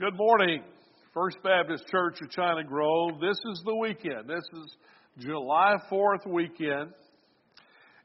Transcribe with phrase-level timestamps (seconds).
[0.00, 0.64] Good morning,
[1.14, 3.20] First Baptist Church of China Grove.
[3.20, 4.28] This is the weekend.
[4.28, 4.76] This is
[5.20, 6.92] July 4th weekend,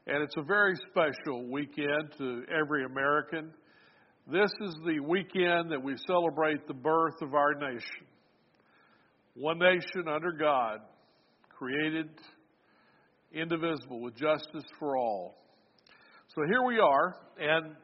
[0.06, 3.50] and it's a very special weekend to every American.
[4.30, 8.06] This is the weekend that we celebrate the birth of our nation.
[9.34, 10.78] One nation under God,
[11.58, 12.08] created,
[13.32, 15.38] indivisible, with justice for all.
[16.36, 17.74] So here we are, and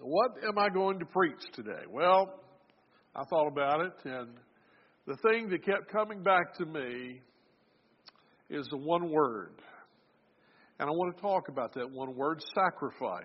[0.00, 1.82] what am I going to preach today?
[1.90, 2.40] Well,
[3.14, 4.28] I thought about it, and
[5.06, 7.20] the thing that kept coming back to me
[8.48, 9.54] is the one word.
[10.78, 13.24] And I want to talk about that one word sacrifice.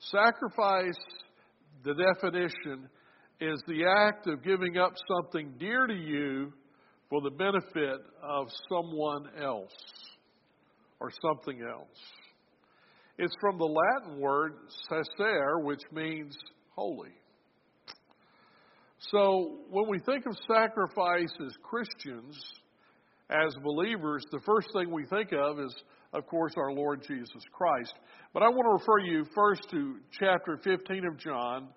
[0.00, 0.98] Sacrifice,
[1.84, 2.88] the definition,
[3.40, 6.52] is the act of giving up something dear to you
[7.08, 9.74] for the benefit of someone else
[11.00, 11.98] or something else.
[13.16, 14.54] It's from the Latin word
[14.90, 16.36] cessare, which means
[16.74, 17.12] holy.
[18.98, 22.36] So when we think of sacrifice as Christians,
[23.30, 25.74] as believers, the first thing we think of is,
[26.12, 27.92] of course, our Lord Jesus Christ.
[28.34, 31.68] But I want to refer you first to chapter 15 of John,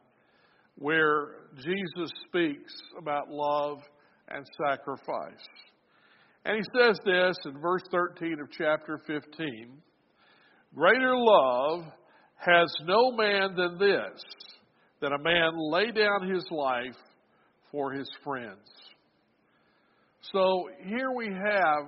[0.75, 3.80] where Jesus speaks about love
[4.30, 5.45] and sacrifice.
[6.45, 9.78] And he says this in verse 13 of chapter 15
[10.73, 11.83] Greater love
[12.38, 14.23] has no man than this,
[15.02, 16.95] that a man lay down his life
[17.72, 18.67] for his friends.
[20.33, 21.88] So here we have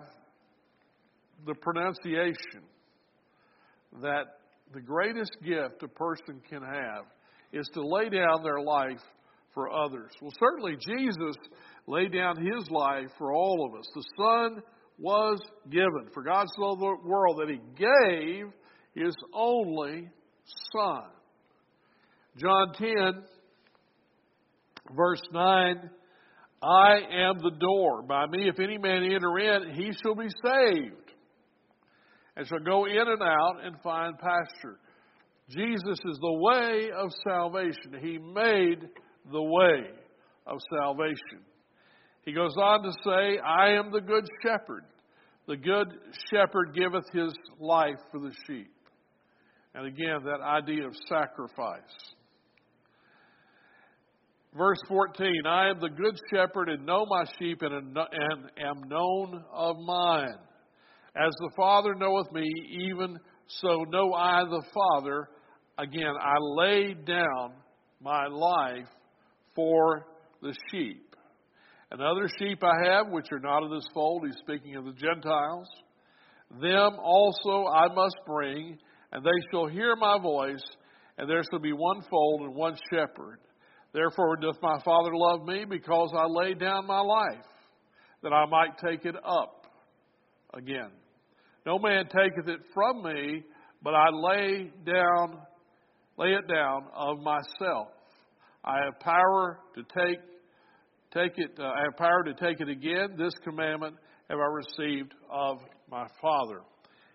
[1.45, 2.63] the pronunciation
[4.01, 4.23] that
[4.73, 7.05] the greatest gift a person can have
[7.51, 9.01] is to lay down their life
[9.53, 10.11] for others.
[10.21, 11.35] Well, certainly Jesus
[11.85, 13.85] laid down his life for all of us.
[13.93, 14.63] The Son
[14.97, 16.09] was given.
[16.13, 18.45] For God so loved the world that he gave
[18.95, 20.09] his only
[20.75, 21.03] Son.
[22.37, 23.23] John 10
[24.91, 25.89] Verse 9
[26.61, 28.03] I am the door.
[28.03, 31.11] By me, if any man enter in, he shall be saved
[32.35, 34.79] and shall go in and out and find pasture.
[35.49, 37.99] Jesus is the way of salvation.
[38.01, 38.87] He made
[39.31, 39.89] the way
[40.47, 41.43] of salvation.
[42.23, 44.85] He goes on to say, I am the good shepherd.
[45.47, 45.87] The good
[46.31, 48.71] shepherd giveth his life for the sheep.
[49.75, 51.81] And again, that idea of sacrifice.
[54.55, 59.77] Verse 14 I am the good shepherd and know my sheep and am known of
[59.79, 60.37] mine.
[61.15, 62.47] As the Father knoweth me,
[62.91, 65.27] even so know I the Father.
[65.77, 67.53] Again, I lay down
[67.99, 68.87] my life
[69.55, 70.05] for
[70.41, 71.15] the sheep.
[71.91, 74.93] And other sheep I have, which are not of this fold, he's speaking of the
[74.93, 75.67] Gentiles.
[76.61, 78.77] Them also I must bring,
[79.11, 80.63] and they shall hear my voice,
[81.17, 83.39] and there shall be one fold and one shepherd.
[83.93, 87.45] Therefore doth my Father love me, because I lay down my life,
[88.23, 89.67] that I might take it up
[90.53, 90.89] again.
[91.65, 93.43] No man taketh it from me,
[93.81, 95.37] but I lay down,
[96.17, 97.89] lay it down of myself.
[98.65, 100.19] I have power to take,
[101.13, 101.51] take it.
[101.59, 103.15] Uh, I have power to take it again.
[103.17, 103.95] This commandment
[104.29, 105.57] have I received of
[105.91, 106.61] my Father.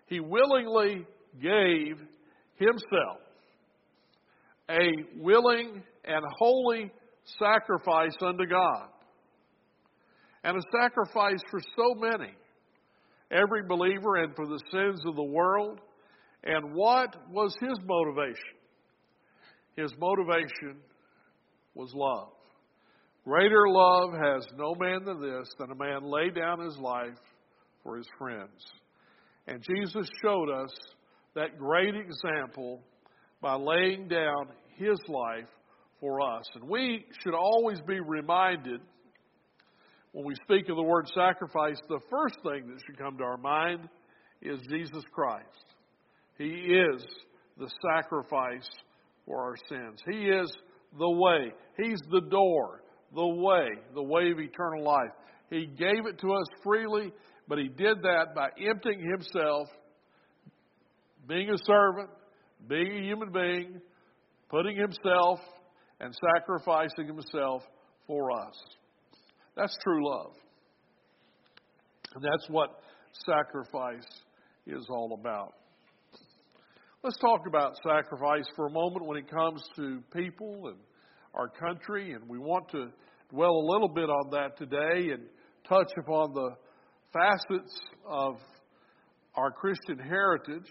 [0.05, 1.05] He willingly
[1.41, 1.97] gave
[2.55, 3.19] Himself
[4.69, 6.91] a willing and holy
[7.37, 8.87] sacrifice unto God.
[10.43, 12.31] And a sacrifice for so many,
[13.31, 15.79] every believer, and for the sins of the world.
[16.43, 18.55] And what was his motivation?
[19.75, 20.77] His motivation
[21.73, 22.29] was love.
[23.25, 27.19] Greater love has no man than this, than a man lay down his life
[27.83, 28.63] for his friends.
[29.47, 30.71] And Jesus showed us
[31.35, 32.81] that great example
[33.41, 35.47] by laying down his life
[35.99, 36.45] for us.
[36.55, 38.81] And we should always be reminded
[40.11, 43.37] when we speak of the word sacrifice, the first thing that should come to our
[43.37, 43.87] mind
[44.41, 45.45] is Jesus Christ.
[46.37, 47.05] He is
[47.57, 48.67] the sacrifice
[49.25, 49.99] for our sins.
[50.09, 50.51] He is
[50.97, 51.53] the way.
[51.77, 52.81] He's the door,
[53.13, 55.11] the way, the way of eternal life.
[55.49, 57.11] He gave it to us freely,
[57.47, 59.67] but He did that by emptying Himself,
[61.27, 62.09] being a servant,
[62.67, 63.81] being a human being,
[64.49, 65.39] putting Himself
[65.99, 67.63] and sacrificing himself
[68.07, 68.55] for us.
[69.55, 70.31] That's true love.
[72.15, 72.69] And that's what
[73.25, 74.07] sacrifice
[74.65, 75.53] is all about.
[77.03, 80.77] Let's talk about sacrifice for a moment when it comes to people and
[81.33, 82.87] our country, and we want to
[83.31, 85.23] dwell a little bit on that today and
[85.67, 86.49] touch upon the
[87.13, 88.35] facets of
[89.35, 90.67] our Christian heritage.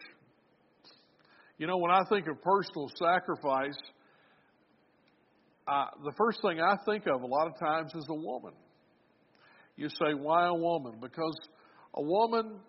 [1.58, 3.76] You know, when I think of personal sacrifice,
[5.66, 8.52] I, the first thing I think of a lot of times is a woman.
[9.76, 10.94] You say, why a woman?
[11.00, 11.36] Because
[11.94, 12.60] a woman,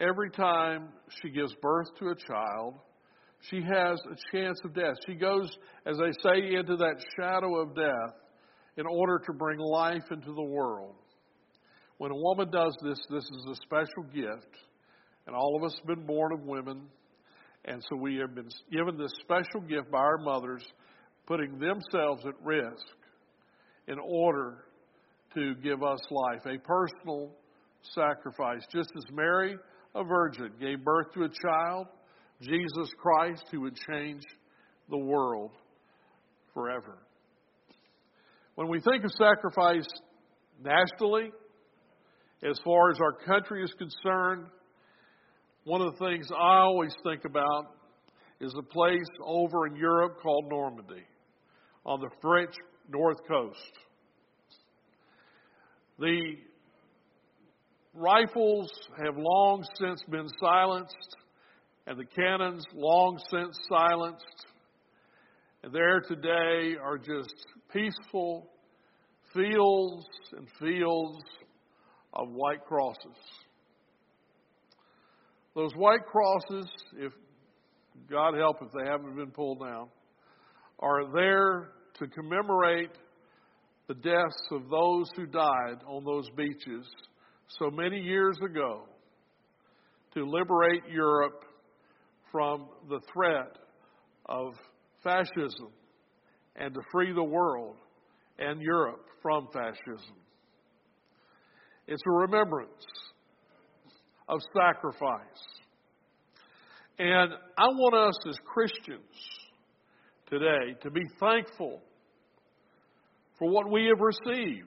[0.00, 0.90] every time
[1.20, 2.74] she gives birth to a child,
[3.48, 4.94] she has a chance of death.
[5.06, 5.50] She goes,
[5.84, 8.14] as they say, into that shadow of death
[8.76, 10.94] in order to bring life into the world.
[11.98, 14.56] When a woman does this, this is a special gift.
[15.26, 16.82] And all of us have been born of women.
[17.64, 20.64] And so we have been given this special gift by our mothers,
[21.26, 22.86] putting themselves at risk
[23.86, 24.64] in order
[25.34, 26.46] to give us life.
[26.46, 27.30] A personal
[27.94, 28.62] sacrifice.
[28.72, 29.56] Just as Mary,
[29.94, 31.86] a virgin, gave birth to a child,
[32.40, 34.22] Jesus Christ, who would change
[34.88, 35.50] the world
[36.54, 36.98] forever.
[38.54, 39.86] When we think of sacrifice
[40.62, 41.30] nationally,
[42.42, 44.46] as far as our country is concerned,
[45.70, 47.76] one of the things I always think about
[48.40, 51.04] is a place over in Europe called Normandy
[51.86, 52.52] on the French
[52.88, 53.78] north coast.
[56.00, 56.32] The
[57.94, 58.68] rifles
[58.98, 61.16] have long since been silenced,
[61.86, 64.46] and the cannons long since silenced.
[65.62, 68.50] And there today are just peaceful
[69.32, 70.04] fields
[70.36, 71.22] and fields
[72.12, 73.46] of white crosses.
[75.54, 77.12] Those white crosses, if
[78.08, 79.88] God help if they haven't been pulled down,
[80.78, 82.92] are there to commemorate
[83.88, 86.86] the deaths of those who died on those beaches
[87.58, 88.84] so many years ago
[90.14, 91.44] to liberate Europe
[92.30, 93.58] from the threat
[94.26, 94.54] of
[95.02, 95.72] fascism
[96.54, 97.76] and to free the world
[98.38, 100.16] and Europe from fascism.
[101.88, 102.86] It's a remembrance
[104.30, 105.42] of sacrifice.
[106.98, 109.00] And I want us as Christians
[110.28, 111.80] today to be thankful
[113.38, 114.66] for what we have received.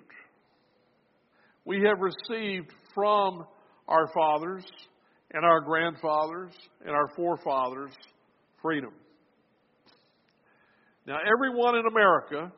[1.65, 3.45] We have received from
[3.87, 4.65] our fathers
[5.31, 6.51] and our grandfathers
[6.81, 7.93] and our forefathers
[8.61, 8.93] freedom.
[11.05, 12.51] Now, everyone in America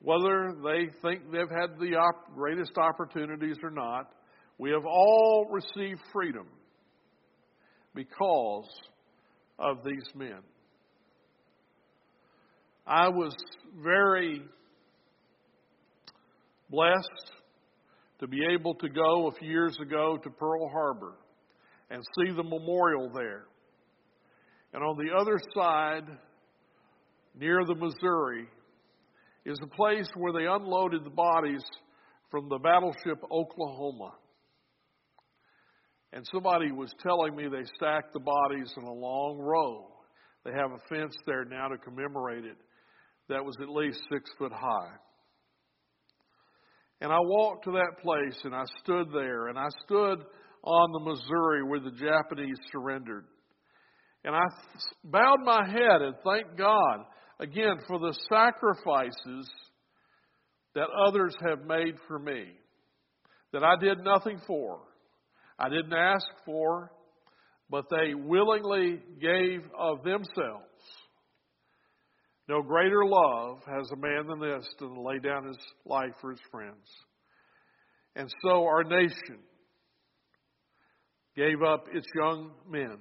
[0.00, 4.10] whether they think they've had the op- greatest opportunities or not,
[4.58, 6.46] we have all received freedom
[7.94, 8.68] because
[9.58, 10.40] of these men.
[12.86, 13.34] I was
[13.82, 14.42] very
[16.70, 17.32] blessed
[18.20, 21.14] to be able to go a few years ago to Pearl Harbor
[21.90, 23.44] and see the memorial there.
[24.72, 26.04] And on the other side,
[27.38, 28.46] near the Missouri,
[29.44, 31.62] is the place where they unloaded the bodies
[32.30, 34.12] from the battleship Oklahoma.
[36.12, 39.88] And somebody was telling me they stacked the bodies in a long row.
[40.44, 42.56] They have a fence there now to commemorate it
[43.28, 44.92] that was at least six foot high.
[47.00, 50.24] And I walked to that place and I stood there and I stood
[50.62, 53.24] on the Missouri where the Japanese surrendered.
[54.24, 54.44] And I
[55.04, 57.04] bowed my head and thanked God
[57.38, 59.50] again, for the sacrifices
[60.74, 62.44] that others have made for me,
[63.52, 64.80] that I did nothing for,
[65.58, 66.90] I didn't ask for,
[67.70, 70.64] but they willingly gave of themselves.
[72.48, 76.40] No greater love has a man than this to lay down his life for his
[76.50, 76.86] friends.
[78.14, 79.40] And so our nation
[81.34, 82.98] gave up its young men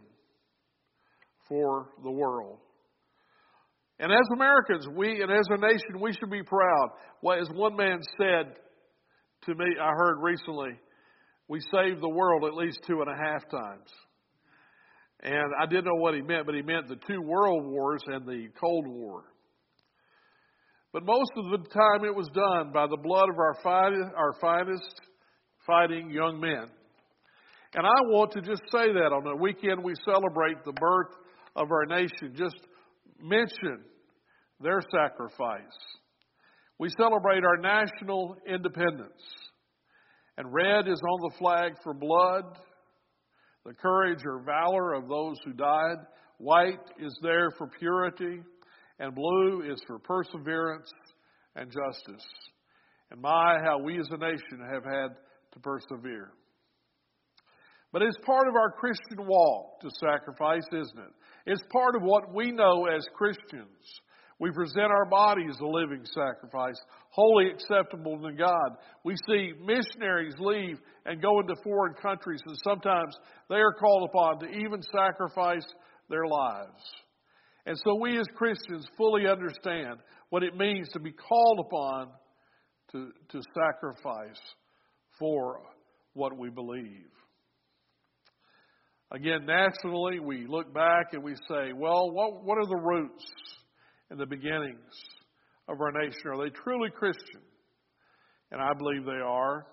[1.48, 2.60] for the world.
[4.00, 6.90] And as Americans, we and as a nation, we should be proud.
[7.40, 8.56] As one man said
[9.44, 10.72] to me, I heard recently,
[11.48, 13.90] we saved the world at least two and a half times.
[15.22, 18.26] And I didn't know what he meant, but he meant the two world wars and
[18.28, 19.24] the Cold War.
[20.94, 24.34] But most of the time it was done by the blood of our finest, our
[24.40, 25.02] finest
[25.66, 26.68] fighting young men.
[27.74, 31.14] And I want to just say that on the weekend we celebrate the birth
[31.56, 32.34] of our nation.
[32.36, 32.56] Just
[33.22, 33.84] mention
[34.62, 35.64] their sacrifice.
[36.80, 39.22] We celebrate our national independence.
[40.38, 42.44] And red is on the flag for blood,
[43.66, 45.98] the courage or valor of those who died.
[46.38, 48.42] White is there for purity.
[49.00, 50.90] And blue is for perseverance
[51.56, 52.26] and justice.
[53.12, 55.10] And my, how we as a nation have had
[55.54, 56.32] to persevere.
[57.92, 61.14] But it's part of our Christian walk to sacrifice, isn't it?
[61.46, 64.02] It's part of what we know as Christians.
[64.40, 66.76] We present our bodies a living sacrifice,
[67.10, 68.78] wholly acceptable to God.
[69.06, 73.16] We see missionaries leave and go into foreign countries, and sometimes
[73.50, 75.66] they are called upon to even sacrifice
[76.10, 76.84] their lives.
[77.66, 80.00] And so we as Christians fully understand
[80.30, 82.10] what it means to be called upon
[82.92, 84.40] to, to sacrifice
[85.18, 85.62] for
[86.14, 87.08] what we believe.
[89.12, 93.24] Again, nationally, we look back and we say, well, what, what are the roots
[94.10, 94.94] and the beginnings
[95.68, 96.22] of our nation?
[96.28, 97.42] Are they truly Christian?
[98.52, 99.66] And I believe they are.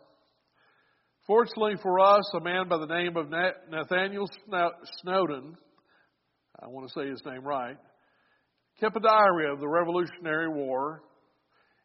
[1.27, 3.29] Fortunately for us, a man by the name of
[3.71, 4.29] Nathaniel
[5.03, 5.55] Snowden,
[6.61, 7.77] I want to say his name right,
[8.81, 11.03] kept a diary of the Revolutionary War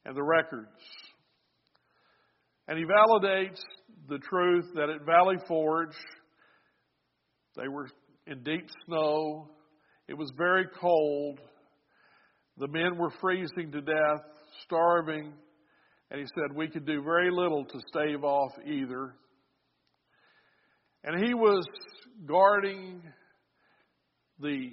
[0.05, 0.69] and the records.
[2.67, 3.59] And he validates
[4.09, 5.95] the truth that at Valley Forge,
[7.55, 7.89] they were
[8.25, 9.49] in deep snow.
[10.07, 11.39] It was very cold.
[12.59, 14.21] The men were freezing to death,
[14.63, 15.33] starving.
[16.09, 19.13] And he said, We could do very little to stave off either.
[21.03, 21.65] And he was
[22.25, 23.01] guarding
[24.39, 24.71] the,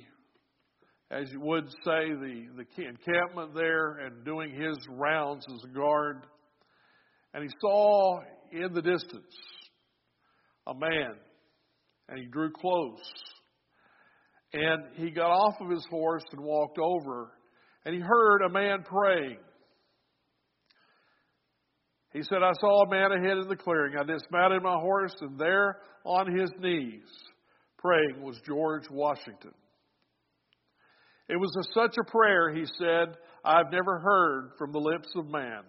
[1.10, 6.26] as you would say, the, the encampment there and doing his rounds as a guard.
[7.34, 8.20] And he saw
[8.52, 9.34] in the distance
[10.66, 11.14] a man,
[12.08, 13.02] and he drew close.
[14.52, 17.32] And he got off of his horse and walked over,
[17.84, 19.38] and he heard a man praying.
[22.12, 23.96] He said, I saw a man ahead in the clearing.
[23.98, 27.02] I dismounted my horse, and there on his knees,
[27.78, 29.52] praying, was George Washington.
[31.28, 35.28] It was a, such a prayer, he said, I've never heard from the lips of
[35.28, 35.62] man.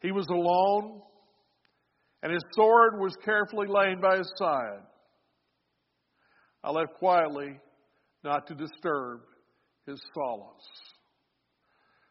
[0.00, 1.00] He was alone,
[2.22, 4.82] and his sword was carefully laid by his side.
[6.62, 7.58] I left quietly,
[8.22, 9.22] not to disturb
[9.86, 10.68] his solace.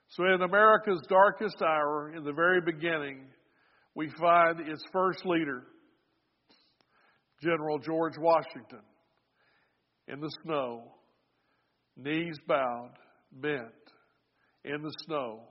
[0.09, 3.27] So, in America's darkest hour, in the very beginning,
[3.95, 5.63] we find its first leader,
[7.41, 8.83] General George Washington,
[10.07, 10.83] in the snow,
[11.95, 12.91] knees bowed,
[13.31, 13.67] bent
[14.65, 15.41] in the snow,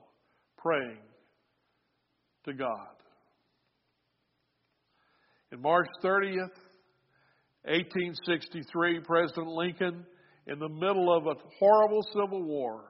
[0.57, 1.01] praying
[2.45, 2.87] to God.
[5.51, 6.55] In March 30th,
[7.63, 10.05] 1863, President Lincoln,
[10.47, 12.83] in the middle of a horrible civil war,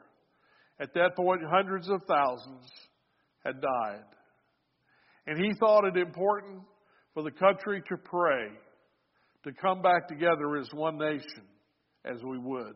[0.80, 2.70] at that point, hundreds of thousands
[3.46, 4.06] had died.
[5.28, 6.62] And he thought it important
[7.14, 8.48] for the country to pray,
[9.44, 11.44] to come back together as one nation,
[12.06, 12.76] as we would.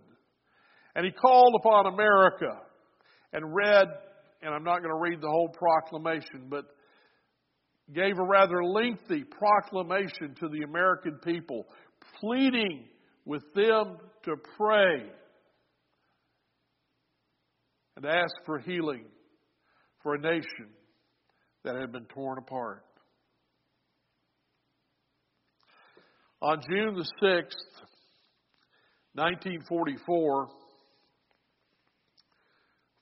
[0.95, 2.59] And he called upon America
[3.33, 3.87] and read
[4.45, 6.65] and I'm not going to read the whole proclamation, but
[7.93, 11.65] gave a rather lengthy proclamation to the American people,
[12.19, 12.85] pleading
[13.25, 15.03] with them to pray
[17.95, 19.05] and ask for healing
[20.03, 20.69] for a nation
[21.63, 22.83] that had been torn apart.
[26.41, 27.85] On June the 6th,
[29.13, 30.47] 1944,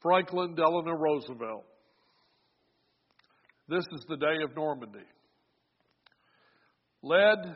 [0.01, 1.65] Franklin Delano Roosevelt.
[3.67, 4.99] This is the day of Normandy.
[7.01, 7.55] Led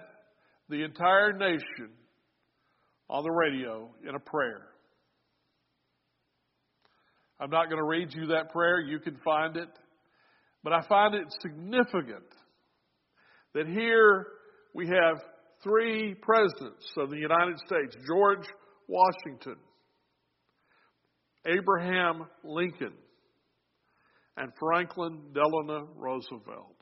[0.70, 1.92] the entire nation
[3.10, 4.62] on the radio in a prayer.
[7.40, 9.70] I'm not going to read you that prayer, you can find it.
[10.64, 12.26] But I find it significant
[13.54, 14.28] that here
[14.74, 15.22] we have
[15.64, 18.46] three presidents of the United States George
[18.88, 19.58] Washington,
[21.46, 22.94] Abraham Lincoln,
[24.36, 26.76] and Franklin Delano Roosevelt,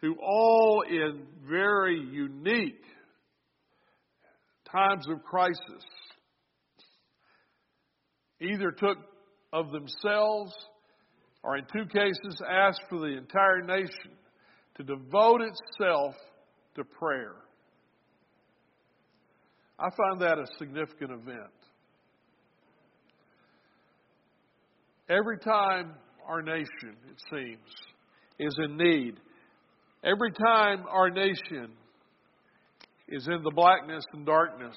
[0.00, 2.84] who all in very unique
[4.74, 5.84] times of crisis
[8.40, 8.98] either took
[9.52, 10.52] of themselves
[11.42, 14.10] or in two cases asked for the entire nation
[14.76, 16.14] to devote itself
[16.74, 17.34] to prayer.
[19.78, 21.52] I find that a significant event.
[25.08, 25.94] Every time
[26.26, 27.58] our nation, it seems,
[28.38, 29.20] is in need,
[30.02, 31.72] every time our nation
[33.08, 34.76] is in the blackness and darkness,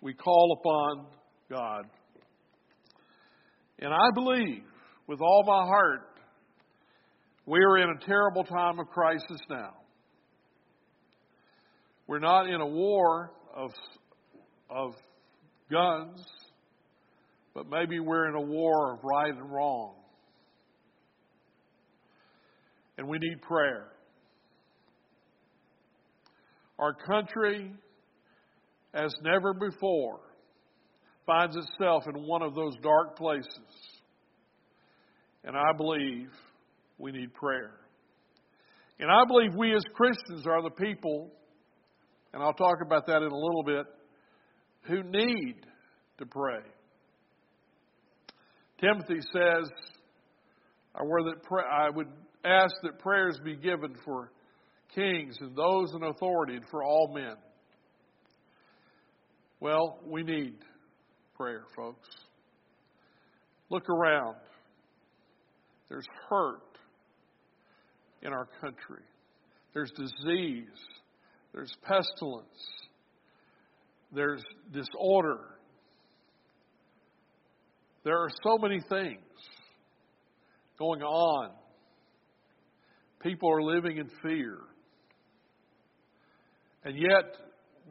[0.00, 1.06] we call upon
[1.50, 1.84] God.
[3.78, 4.64] And I believe
[5.06, 6.08] with all my heart
[7.44, 9.74] we are in a terrible time of crisis now.
[12.06, 13.70] We're not in a war of,
[14.70, 14.94] of
[15.70, 16.24] guns
[17.54, 19.94] but maybe we're in a war of right and wrong.
[22.96, 23.91] And we need prayer.
[26.82, 27.72] Our country,
[28.92, 30.18] as never before,
[31.24, 33.46] finds itself in one of those dark places.
[35.44, 36.26] And I believe
[36.98, 37.70] we need prayer.
[38.98, 41.30] And I believe we as Christians are the people,
[42.32, 43.86] and I'll talk about that in a little bit,
[44.88, 45.54] who need
[46.18, 46.62] to pray.
[48.80, 49.70] Timothy says,
[50.96, 51.36] or that
[51.72, 52.08] I would
[52.44, 54.32] ask that prayers be given for
[54.94, 57.36] kings and those in authority for all men.
[59.60, 60.54] Well, we need
[61.36, 62.08] prayer, folks.
[63.70, 64.36] Look around.
[65.88, 66.78] There's hurt
[68.22, 69.02] in our country.
[69.72, 70.66] There's disease.
[71.52, 72.46] There's pestilence.
[74.12, 75.40] There's disorder.
[78.04, 79.20] There are so many things
[80.78, 81.50] going on.
[83.22, 84.58] People are living in fear.
[86.84, 87.36] And yet,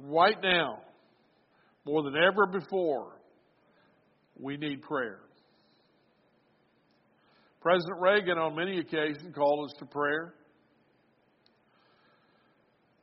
[0.03, 0.79] right now,
[1.85, 3.17] more than ever before,
[4.39, 5.19] we need prayer.
[7.61, 10.33] President Reagan, on many occasions, called us to prayer.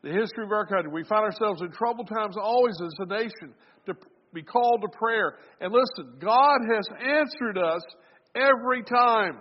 [0.02, 3.54] The history of our country, we find ourselves in troubled times always as a nation
[3.86, 3.94] to
[4.32, 5.36] be called to prayer.
[5.60, 7.82] And listen, God has answered us
[8.34, 9.38] every time.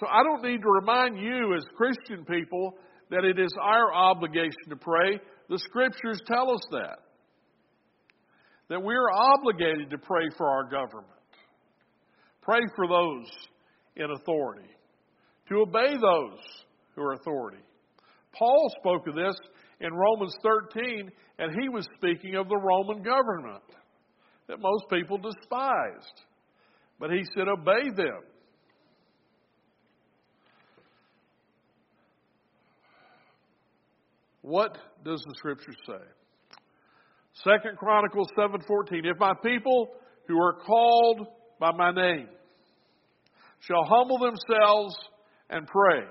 [0.00, 2.74] So I don't need to remind you as Christian people
[3.10, 5.20] that it is our obligation to pray.
[5.50, 7.00] The scriptures tell us that.
[8.70, 11.10] That we are obligated to pray for our government.
[12.40, 13.26] Pray for those
[13.96, 14.70] in authority.
[15.50, 16.38] To obey those
[16.94, 17.62] who are authority.
[18.32, 19.36] Paul spoke of this
[19.80, 23.64] in Romans 13, and he was speaking of the Roman government
[24.48, 26.22] that most people despised.
[26.98, 28.22] But he said, obey them.
[34.50, 36.02] What does the scripture say?
[37.44, 39.90] Second Chronicles 7:14 If my people
[40.26, 41.28] who are called
[41.60, 42.28] by my name
[43.60, 44.96] shall humble themselves
[45.50, 46.02] and pray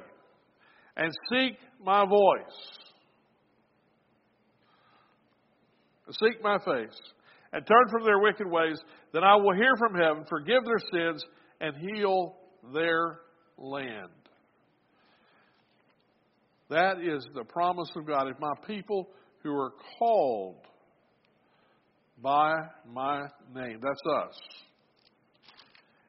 [0.96, 2.80] and seek my voice
[6.08, 6.98] and seek my face
[7.52, 8.80] and turn from their wicked ways,
[9.12, 11.26] then I will hear from heaven, forgive their sins,
[11.60, 12.38] and heal
[12.74, 13.20] their
[13.58, 14.19] land.
[16.70, 18.28] That is the promise of God.
[18.28, 19.10] If my people
[19.42, 20.58] who are called
[22.22, 22.54] by
[22.92, 23.22] my
[23.56, 24.40] name, that's us.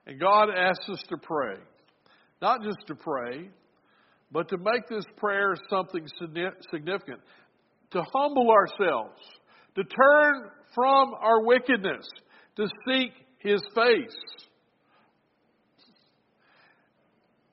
[0.06, 1.56] And God asks us to pray.
[2.42, 3.48] Not just to pray,
[4.32, 6.06] but to make this prayer something
[6.70, 7.20] significant.
[7.92, 9.18] To humble ourselves.
[9.76, 12.06] To turn from our wickedness.
[12.56, 14.18] To seek His face.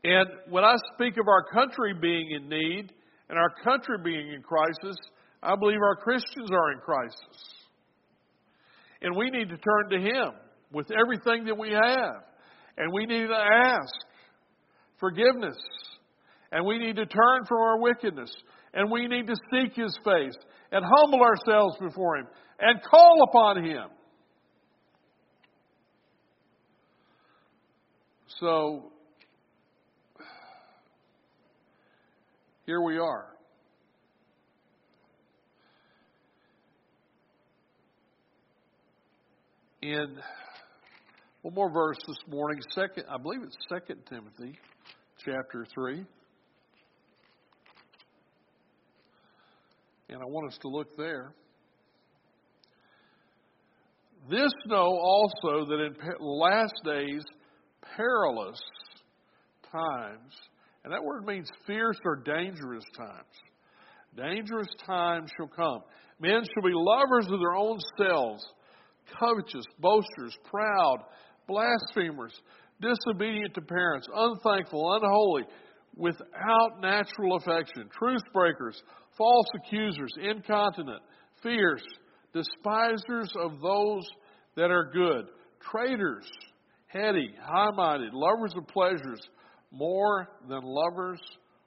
[0.03, 2.93] And when I speak of our country being in need,
[3.29, 4.97] and our country being in crisis,
[5.43, 7.17] I believe our Christians are in crisis.
[9.01, 10.31] And we need to turn to Him
[10.71, 12.23] with everything that we have.
[12.77, 13.93] And we need to ask
[14.99, 15.57] forgiveness.
[16.51, 18.31] And we need to turn from our wickedness.
[18.73, 20.37] And we need to seek His face
[20.71, 22.27] and humble ourselves before Him
[22.59, 23.89] and call upon Him.
[28.39, 28.91] So,
[32.67, 33.27] Here we are.
[39.81, 40.17] In
[41.43, 44.59] one more verse this morning, second I believe it's second Timothy
[45.23, 46.03] chapter three.
[50.09, 51.31] And I want us to look there.
[54.29, 57.23] This know also that in last days
[57.95, 58.59] perilous
[59.71, 60.33] times
[60.87, 63.35] and that word means fierce or dangerous times.
[64.15, 65.81] Dangerous times shall come.
[66.21, 68.41] Men shall be lovers of their own selves,
[69.19, 70.99] covetous, boasters, proud,
[71.45, 72.31] blasphemers,
[72.79, 75.43] disobedient to parents, unthankful, unholy,
[75.97, 78.81] without natural affection, truce breakers,
[79.17, 81.01] false accusers, incontinent,
[81.43, 81.83] fierce,
[82.33, 84.07] despisers of those
[84.55, 85.25] that are good,
[85.69, 86.29] traitors,
[86.85, 89.19] heady, high minded, lovers of pleasures
[89.71, 91.21] more than lovers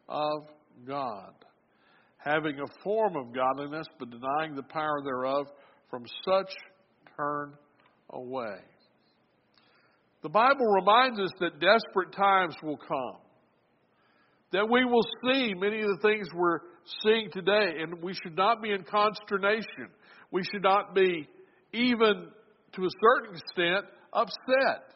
[0.09, 0.47] of
[0.87, 1.33] God,
[2.19, 5.47] having a form of godliness, but denying the power thereof,
[5.91, 6.53] from such
[7.17, 7.55] turn
[8.11, 8.57] away.
[10.23, 13.21] The Bible reminds us that desperate times will come.
[14.53, 16.59] That we will see many of the things we're
[17.03, 19.89] seeing today, and we should not be in consternation.
[20.31, 21.29] We should not be,
[21.73, 22.29] even
[22.73, 24.91] to a certain extent, upset.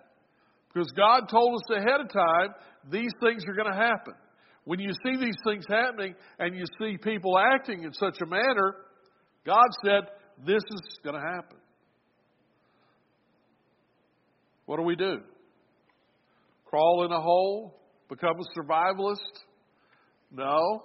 [0.72, 2.54] Because God told us ahead of time
[2.90, 4.14] these things are going to happen.
[4.64, 8.76] When you see these things happening and you see people acting in such a manner,
[9.44, 10.04] God said,
[10.46, 11.58] This is going to happen.
[14.66, 15.18] What do we do?
[16.64, 17.78] Crawl in a hole?
[18.08, 19.16] Become a survivalist?
[20.30, 20.84] No.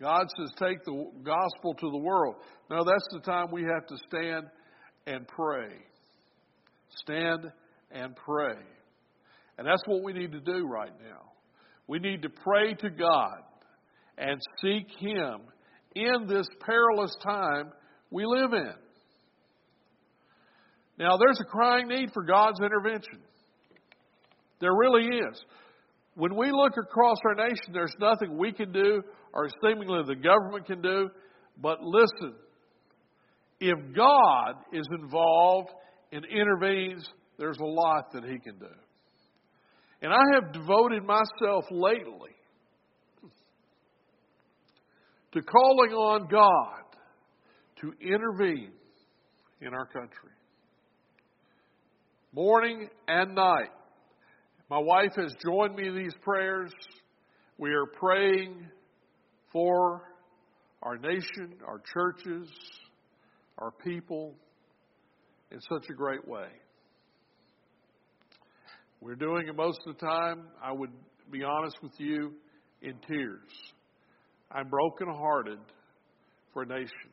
[0.00, 2.36] God says, Take the gospel to the world.
[2.70, 4.46] No, that's the time we have to stand
[5.06, 5.70] and pray.
[6.96, 7.50] Stand
[7.90, 8.56] and pray.
[9.62, 11.30] And that's what we need to do right now.
[11.86, 13.38] We need to pray to God
[14.18, 15.36] and seek Him
[15.94, 17.70] in this perilous time
[18.10, 18.72] we live in.
[20.98, 23.20] Now, there's a crying need for God's intervention.
[24.60, 25.44] There really is.
[26.16, 30.66] When we look across our nation, there's nothing we can do or seemingly the government
[30.66, 31.08] can do.
[31.56, 32.34] But listen,
[33.60, 35.70] if God is involved
[36.10, 38.66] and intervenes, there's a lot that He can do.
[40.02, 42.30] And I have devoted myself lately
[45.32, 46.82] to calling on God
[47.80, 48.72] to intervene
[49.60, 50.30] in our country.
[52.34, 53.70] Morning and night.
[54.68, 56.72] My wife has joined me in these prayers.
[57.58, 58.68] We are praying
[59.52, 60.02] for
[60.82, 62.48] our nation, our churches,
[63.58, 64.34] our people
[65.52, 66.48] in such a great way.
[69.02, 70.92] We're doing it most of the time, I would
[71.28, 72.34] be honest with you,
[72.82, 73.50] in tears.
[74.52, 75.58] I'm brokenhearted
[76.52, 77.10] for a nation.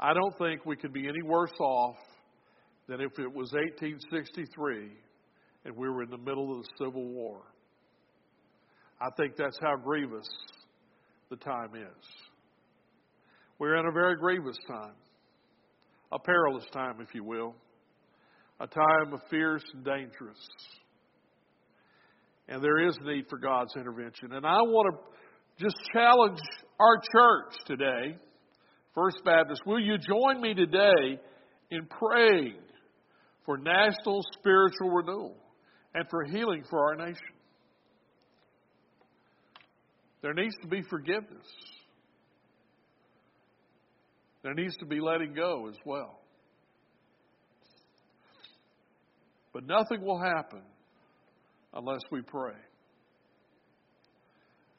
[0.00, 1.94] I don't think we could be any worse off
[2.88, 4.90] than if it was 1863
[5.64, 7.42] and we were in the middle of the Civil War.
[9.00, 10.28] I think that's how grievous
[11.28, 12.06] the time is.
[13.60, 14.94] We're in a very grievous time,
[16.10, 17.54] a perilous time, if you will,
[18.60, 20.38] a time of fierce and dangerous.
[22.48, 24.32] And there is need for God's intervention.
[24.32, 26.38] And I want to just challenge
[26.78, 28.16] our church today,
[28.94, 31.20] First Baptist, will you join me today
[31.70, 32.58] in praying
[33.46, 35.36] for national spiritual renewal
[35.94, 37.34] and for healing for our nation?
[40.22, 41.46] There needs to be forgiveness.
[44.42, 46.19] There needs to be letting go as well.
[49.52, 50.62] But nothing will happen
[51.74, 52.54] unless we pray.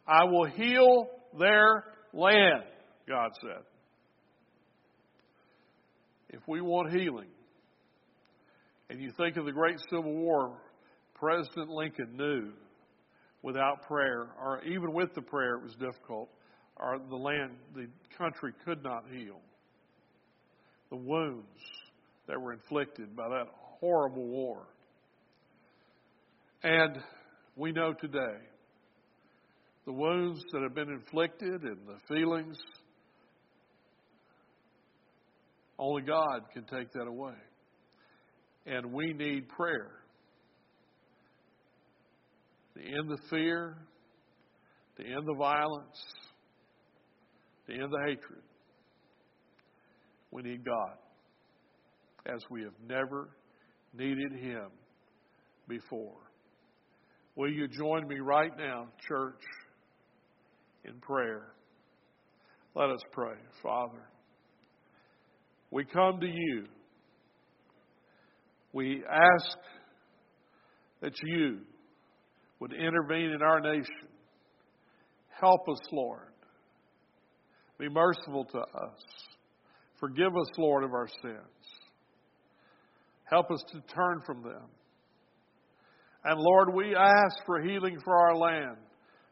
[0.08, 1.08] I will heal
[1.38, 2.64] their land,
[3.08, 3.64] God said.
[6.30, 7.30] If we want healing,
[8.90, 10.58] and you think of the great Civil War,
[11.16, 12.52] President Lincoln knew
[13.44, 16.30] without prayer, or even with the prayer, it was difficult,
[16.78, 19.40] or the land, the country could not heal.
[20.90, 21.46] The wounds
[22.28, 23.48] that were inflicted by that
[23.82, 24.67] horrible war.
[26.63, 26.98] And
[27.56, 28.38] we know today
[29.86, 32.56] the wounds that have been inflicted and the feelings,
[35.80, 37.34] only God can take that away.
[38.67, 39.91] And we need prayer
[42.76, 43.76] to end the fear,
[44.98, 45.98] to end the violence,
[47.67, 48.44] to end the hatred.
[50.30, 50.98] We need God
[52.28, 53.30] as we have never
[53.98, 54.68] needed Him
[55.68, 56.18] before.
[57.36, 59.42] Will you join me right now, church,
[60.86, 61.54] in prayer?
[62.76, 63.36] Let us pray.
[63.62, 64.04] Father,
[65.72, 66.66] we come to you.
[68.74, 69.58] We ask
[71.02, 71.60] that you
[72.60, 74.08] would intervene in our nation.
[75.40, 76.28] Help us, Lord.
[77.80, 79.00] Be merciful to us.
[80.00, 81.61] Forgive us, Lord, of our sins.
[83.32, 84.67] Help us to turn from them.
[86.24, 88.78] And Lord, we ask for healing for our land,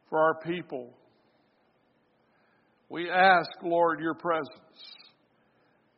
[0.09, 0.93] for our people.
[2.89, 4.47] We ask, Lord, your presence.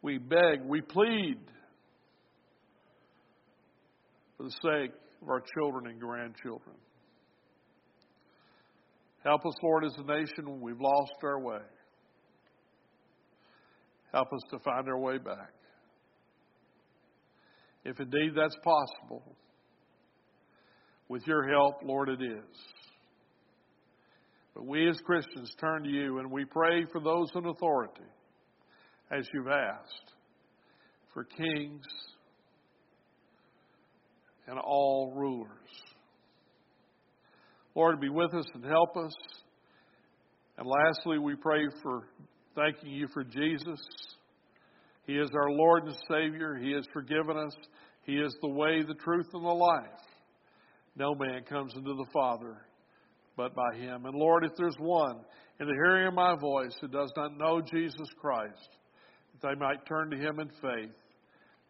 [0.02, 1.38] We beg, we plead
[4.36, 6.76] for the sake of our children and grandchildren.
[9.24, 11.62] Help us, Lord, as a nation when we've lost our way.
[14.12, 15.54] Help us to find our way back.
[17.84, 19.36] If indeed that's possible,
[21.08, 22.58] with your help, Lord, it is.
[24.54, 28.04] But we as Christians turn to you and we pray for those in authority,
[29.12, 30.14] as you've asked,
[31.14, 31.86] for kings
[34.48, 35.50] and all rulers.
[37.76, 39.14] Lord, be with us and help us.
[40.58, 42.08] And lastly, we pray for
[42.56, 43.80] thanking you for Jesus.
[45.06, 46.56] He is our Lord and Savior.
[46.56, 47.54] He has forgiven us.
[48.04, 49.86] He is the way, the truth, and the life.
[50.96, 52.58] No man comes into the Father
[53.38, 54.06] but by Him.
[54.06, 55.18] And Lord, if there's one
[55.60, 58.70] in the hearing of my voice who does not know Jesus Christ,
[59.34, 60.96] that they might turn to Him in faith,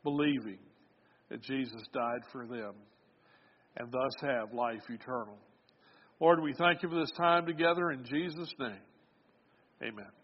[0.04, 0.60] believing
[1.30, 2.74] that Jesus died for them
[3.78, 5.38] and thus have life eternal.
[6.20, 8.82] Lord, we thank you for this time together in Jesus' name.
[9.82, 10.21] Amen.